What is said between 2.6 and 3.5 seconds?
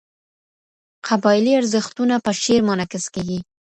منعکس کېږي.